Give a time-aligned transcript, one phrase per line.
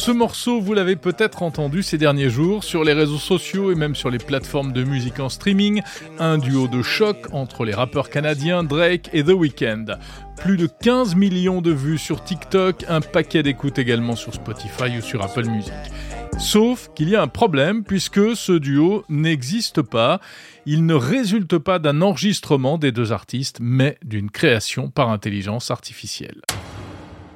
[0.00, 3.94] Ce morceau, vous l'avez peut-être entendu ces derniers jours sur les réseaux sociaux et même
[3.94, 5.82] sur les plateformes de musique en streaming,
[6.18, 9.98] un duo de choc entre les rappeurs canadiens Drake et The Weeknd.
[10.38, 15.02] Plus de 15 millions de vues sur TikTok, un paquet d'écoutes également sur Spotify ou
[15.02, 15.74] sur Apple Music.
[16.38, 20.18] Sauf qu'il y a un problème puisque ce duo n'existe pas.
[20.64, 26.40] Il ne résulte pas d'un enregistrement des deux artistes, mais d'une création par intelligence artificielle.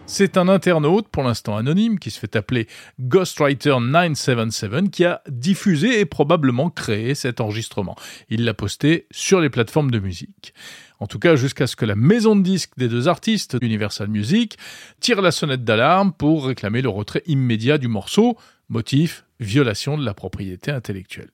[0.06, 2.68] C'est un internaute, pour l'instant anonyme, qui se fait appeler
[3.00, 7.96] Ghostwriter977, qui a diffusé et probablement créé cet enregistrement.
[8.28, 10.52] Il l'a posté sur les plateformes de musique.
[11.00, 14.58] En tout cas, jusqu'à ce que la maison de disques des deux artistes, Universal Music,
[15.00, 18.36] tire la sonnette d'alarme pour réclamer le retrait immédiat du morceau,
[18.68, 21.30] motif violation de la propriété intellectuelle.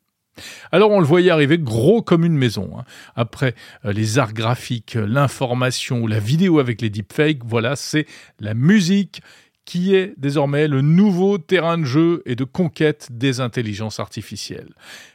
[0.73, 2.71] Alors on le voyait arriver gros comme une maison.
[2.79, 2.85] Hein.
[3.17, 8.07] Après euh, les arts graphiques, l'information, la vidéo avec les deepfakes, voilà, c'est
[8.41, 9.23] la musique
[9.71, 14.75] qui est désormais le nouveau terrain de jeu et de conquête des intelligences artificielles.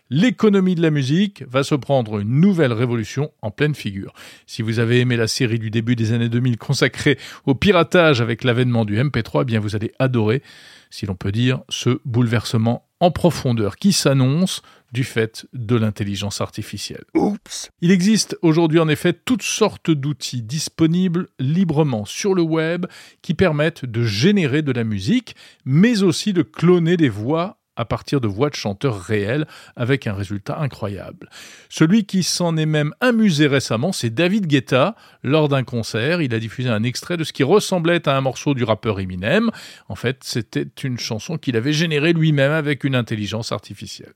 [0.10, 4.14] L'économie de la musique va se prendre une nouvelle révolution en pleine figure.
[4.46, 8.46] Si vous avez aimé la série du début des années 2000 consacrée au piratage avec
[8.46, 10.42] l'avènement du MP3, eh bien vous allez adorer,
[10.90, 14.62] si l'on peut dire, ce bouleversement en profondeur qui s'annonce
[14.96, 17.04] du fait de l'intelligence artificielle.
[17.14, 17.70] Oups.
[17.82, 22.86] Il existe aujourd'hui en effet toutes sortes d'outils disponibles librement sur le web
[23.22, 28.22] qui permettent de générer de la musique, mais aussi de cloner des voix à partir
[28.22, 31.30] de voix de chanteurs réels avec un résultat incroyable.
[31.70, 34.96] Celui qui s'en est même amusé récemment, c'est David Guetta.
[35.24, 38.54] Lors d'un concert, il a diffusé un extrait de ce qui ressemblait à un morceau
[38.54, 39.52] du rappeur Eminem.
[39.90, 44.14] En fait, c'était une chanson qu'il avait générée lui-même avec une intelligence artificielle.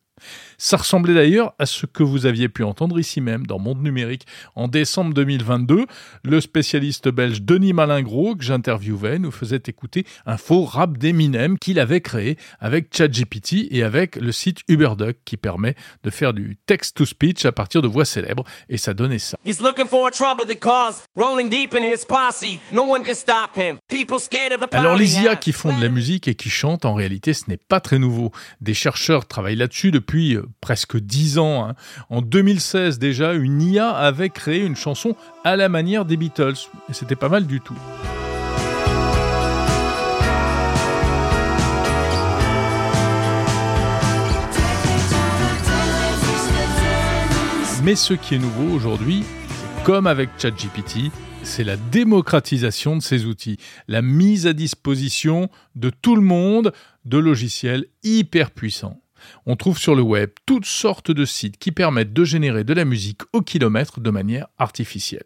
[0.58, 4.26] Ça ressemblait d'ailleurs à ce que vous aviez pu entendre ici même dans Monde Numérique
[4.56, 5.86] en décembre 2022.
[6.23, 11.80] Le spécialiste belge Denis Malingro, que j'interviewais, nous faisait écouter un faux rap d'Eminem qu'il
[11.80, 17.45] avait créé avec ChatGPT et avec le site Uberduck qui permet de faire du text-to-speech
[17.45, 19.38] à partir de voix célèbres et ça donnait ça.
[24.72, 27.58] Alors les IA qui font de la musique et qui chantent, en réalité, ce n'est
[27.58, 28.32] pas très nouveau.
[28.61, 31.70] Des chercheurs travaillent là-dessus depuis depuis euh, presque dix ans.
[31.70, 31.75] Hein.
[32.09, 36.55] En 2016 déjà, une IA avait créé une chanson à la manière des Beatles.
[36.89, 37.75] Et c'était pas mal du tout.
[47.83, 49.23] Mais ce qui est nouveau aujourd'hui,
[49.83, 51.11] comme avec ChatGPT,
[51.43, 56.73] c'est la démocratisation de ces outils, la mise à disposition de tout le monde
[57.05, 58.99] de logiciels hyper puissants.
[59.45, 62.85] On trouve sur le web toutes sortes de sites qui permettent de générer de la
[62.85, 65.25] musique au kilomètre de manière artificielle.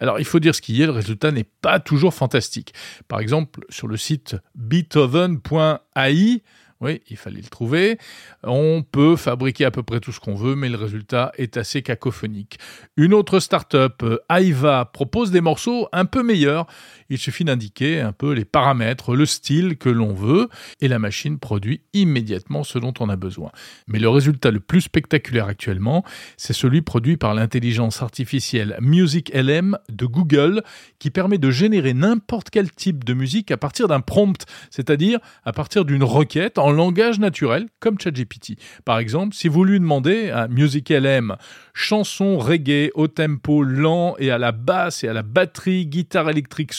[0.00, 2.74] Alors il faut dire ce qui est, le résultat n'est pas toujours fantastique.
[3.08, 6.42] Par exemple, sur le site beethoven.ai,
[6.80, 7.98] oui, il fallait le trouver.
[8.42, 11.82] On peut fabriquer à peu près tout ce qu'on veut, mais le résultat est assez
[11.82, 12.58] cacophonique.
[12.96, 16.66] Une autre start-up, euh, Aiva, propose des morceaux un peu meilleurs.
[17.14, 20.48] Il suffit d'indiquer un peu les paramètres, le style que l'on veut,
[20.80, 23.52] et la machine produit immédiatement ce dont on a besoin.
[23.86, 26.04] Mais le résultat le plus spectaculaire actuellement,
[26.36, 30.64] c'est celui produit par l'intelligence artificielle Music LM de Google,
[30.98, 35.52] qui permet de générer n'importe quel type de musique à partir d'un prompt, c'est-à-dire à
[35.52, 38.58] partir d'une requête en langage naturel, comme ChatGPT.
[38.84, 41.36] Par exemple, si vous lui demandez à Music LM
[41.74, 46.72] chanson reggae au tempo lent et à la basse et à la batterie, guitare électrique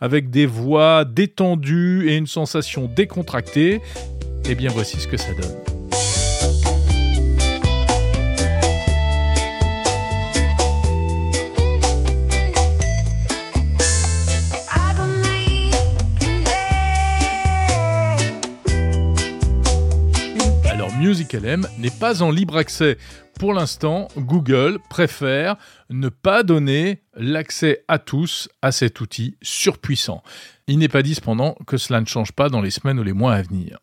[0.00, 3.80] avec des voix détendues et une sensation décontractée,
[4.48, 5.79] eh bien voici ce que ça donne.
[21.32, 22.96] Music LM n'est pas en libre accès.
[23.38, 25.56] Pour l'instant, Google préfère
[25.88, 30.22] ne pas donner l'accès à tous à cet outil surpuissant.
[30.66, 33.12] Il n'est pas dit cependant que cela ne change pas dans les semaines ou les
[33.12, 33.78] mois à venir.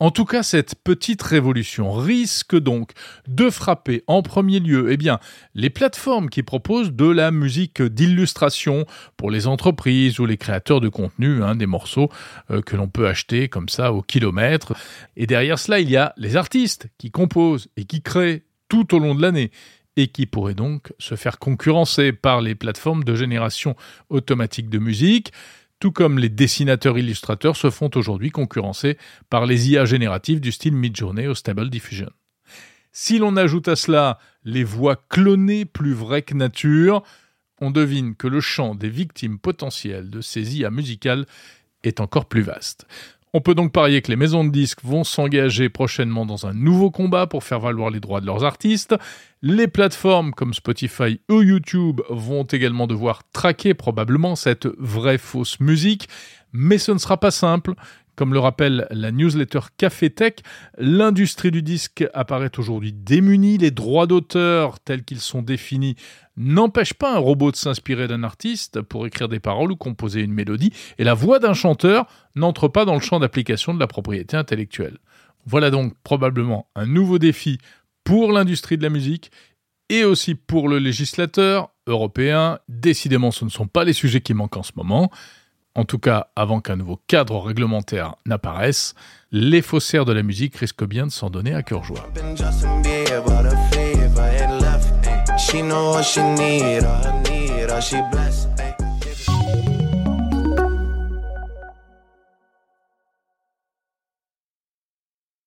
[0.00, 2.92] En tout cas, cette petite révolution risque donc
[3.26, 5.18] de frapper en premier lieu eh bien,
[5.54, 8.86] les plateformes qui proposent de la musique d'illustration
[9.16, 12.10] pour les entreprises ou les créateurs de contenu, hein, des morceaux
[12.52, 14.74] euh, que l'on peut acheter comme ça au kilomètre.
[15.16, 19.00] Et derrière cela, il y a les artistes qui composent et qui créent tout au
[19.00, 19.50] long de l'année
[19.96, 23.74] et qui pourraient donc se faire concurrencer par les plateformes de génération
[24.10, 25.32] automatique de musique
[25.80, 28.98] tout comme les dessinateurs-illustrateurs se font aujourd'hui concurrencer
[29.30, 32.10] par les IA génératives du style Midjourney ou Stable Diffusion.
[32.92, 37.02] Si l'on ajoute à cela les voix clonées plus vraies que nature,
[37.60, 41.26] on devine que le champ des victimes potentielles de ces IA musicales
[41.84, 42.86] est encore plus vaste.
[43.34, 46.90] On peut donc parier que les maisons de disques vont s'engager prochainement dans un nouveau
[46.90, 48.94] combat pour faire valoir les droits de leurs artistes.
[49.42, 56.08] Les plateformes comme Spotify ou YouTube vont également devoir traquer probablement cette vraie fausse musique,
[56.52, 57.74] mais ce ne sera pas simple.
[58.18, 60.32] Comme le rappelle la newsletter Café Tech,
[60.76, 63.58] l'industrie du disque apparaît aujourd'hui démunie.
[63.58, 65.94] Les droits d'auteur tels qu'ils sont définis
[66.36, 70.32] n'empêchent pas un robot de s'inspirer d'un artiste pour écrire des paroles ou composer une
[70.32, 74.36] mélodie, et la voix d'un chanteur n'entre pas dans le champ d'application de la propriété
[74.36, 74.98] intellectuelle.
[75.46, 77.58] Voilà donc probablement un nouveau défi
[78.02, 79.30] pour l'industrie de la musique
[79.90, 82.58] et aussi pour le législateur européen.
[82.68, 85.08] Décidément, ce ne sont pas les sujets qui manquent en ce moment.
[85.78, 88.96] En tout cas, avant qu'un nouveau cadre réglementaire n'apparaisse,
[89.30, 92.04] les faussaires de la musique risquent bien de s'en donner à cœur joie.